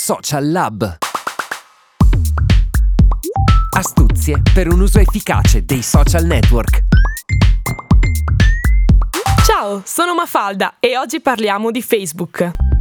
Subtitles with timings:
[0.00, 0.96] Social Lab.
[3.76, 6.84] Astuzie per un uso efficace dei social network.
[9.44, 12.77] Ciao, sono Mafalda e oggi parliamo di Facebook.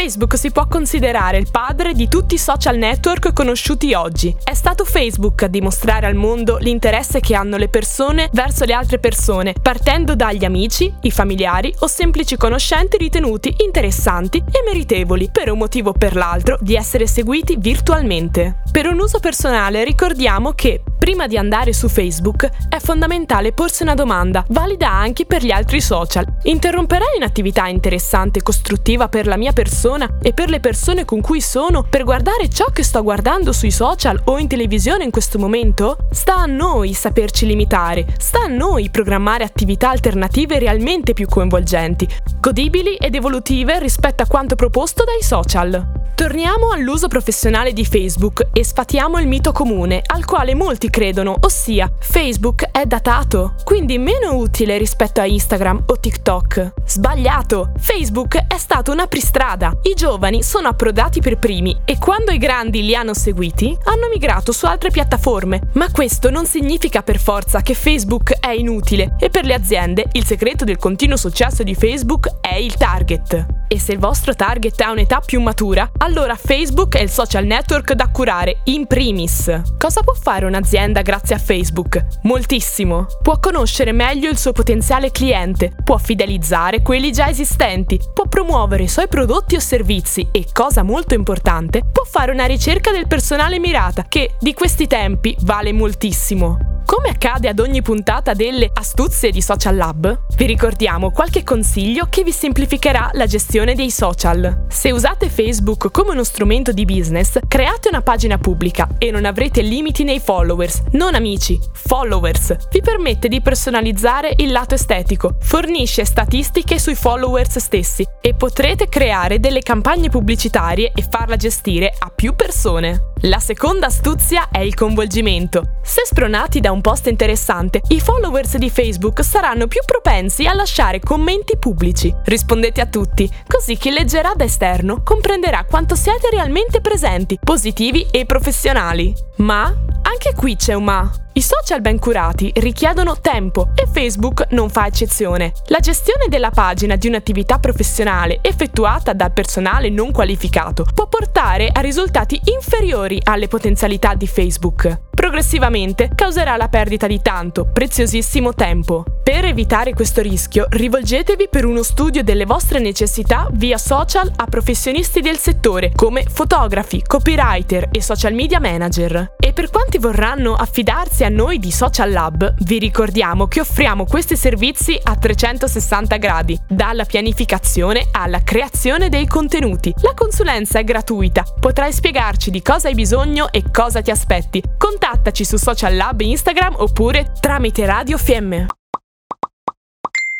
[0.00, 4.34] Facebook si può considerare il padre di tutti i social network conosciuti oggi.
[4.42, 8.98] È stato Facebook a dimostrare al mondo l'interesse che hanno le persone verso le altre
[8.98, 15.58] persone, partendo dagli amici, i familiari o semplici conoscenti ritenuti interessanti e meritevoli, per un
[15.58, 18.62] motivo o per l'altro, di essere seguiti virtualmente.
[18.70, 23.94] Per un uso personale ricordiamo che Prima di andare su Facebook è fondamentale porsi una
[23.94, 26.26] domanda, valida anche per gli altri social.
[26.42, 31.40] Interromperei un'attività interessante e costruttiva per la mia persona e per le persone con cui
[31.40, 35.96] sono per guardare ciò che sto guardando sui social o in televisione in questo momento?
[36.10, 42.06] Sta a noi saperci limitare, sta a noi programmare attività alternative realmente più coinvolgenti,
[42.38, 45.99] godibili ed evolutive rispetto a quanto proposto dai social.
[46.20, 51.90] Torniamo all'uso professionale di Facebook e sfatiamo il mito comune al quale molti credono, ossia
[51.98, 56.74] Facebook è datato, quindi meno utile rispetto a Instagram o TikTok.
[56.84, 57.72] Sbagliato!
[57.78, 59.72] Facebook è stato un apristrada.
[59.84, 64.52] I giovani sono approdati per primi e quando i grandi li hanno seguiti, hanno migrato
[64.52, 65.70] su altre piattaforme.
[65.72, 70.26] Ma questo non significa per forza che Facebook è inutile e per le aziende il
[70.26, 73.59] segreto del continuo successo di Facebook è il target.
[73.72, 77.92] E se il vostro target ha un'età più matura, allora Facebook è il social network
[77.92, 79.60] da curare in primis.
[79.78, 82.04] Cosa può fare un'azienda grazie a Facebook?
[82.22, 83.06] Moltissimo.
[83.22, 88.88] Può conoscere meglio il suo potenziale cliente, può fidelizzare quelli già esistenti, può promuovere i
[88.88, 94.04] suoi prodotti o servizi e, cosa molto importante, può fare una ricerca del personale mirata
[94.08, 96.79] che di questi tempi vale moltissimo.
[96.90, 102.24] Come accade ad ogni puntata delle astuzie di Social Lab, vi ricordiamo qualche consiglio che
[102.24, 104.64] vi semplificherà la gestione dei social.
[104.68, 109.62] Se usate Facebook come uno strumento di business, create una pagina pubblica e non avrete
[109.62, 112.56] limiti nei followers, non amici, followers.
[112.72, 119.38] Vi permette di personalizzare il lato estetico, fornisce statistiche sui followers stessi e potrete creare
[119.38, 123.09] delle campagne pubblicitarie e farla gestire a più persone.
[123.24, 125.72] La seconda astuzia è il coinvolgimento.
[125.82, 131.00] Se spronati da un post interessante, i followers di Facebook saranno più propensi a lasciare
[131.00, 132.14] commenti pubblici.
[132.24, 138.24] Rispondete a tutti, così chi leggerà da esterno comprenderà quanto siete realmente presenti, positivi e
[138.24, 139.14] professionali.
[139.36, 141.12] Ma anche qui c'è un ma.
[141.32, 145.52] I social ben curati richiedono tempo e Facebook non fa eccezione.
[145.66, 151.80] La gestione della pagina di un'attività professionale effettuata dal personale non qualificato può portare a
[151.80, 155.02] risultati inferiori alle potenzialità di Facebook.
[155.14, 159.04] Progressivamente causerà la perdita di tanto, preziosissimo tempo.
[159.22, 165.20] Per evitare questo rischio, rivolgetevi per uno studio delle vostre necessità via social a professionisti
[165.20, 169.34] del settore come fotografi, copywriter e social media manager.
[169.50, 174.36] E per quanti vorranno affidarsi a noi di Social Lab, vi ricordiamo che offriamo questi
[174.36, 179.92] servizi a 360 gradi, dalla pianificazione alla creazione dei contenuti.
[180.02, 184.62] La consulenza è gratuita, potrai spiegarci di cosa hai bisogno e cosa ti aspetti.
[184.78, 188.66] Contattaci su Social Lab Instagram oppure tramite Radio FM.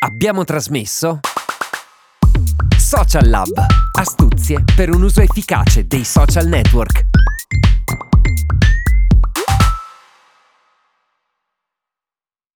[0.04, 1.18] Abbiamo trasmesso
[2.78, 3.66] Social Lab.
[3.98, 7.08] Astuzie per un uso efficace dei social network.